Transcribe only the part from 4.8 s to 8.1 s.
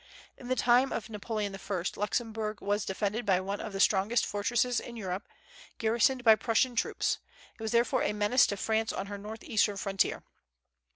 Europe, garrisoned by Prussian troops; it was therefore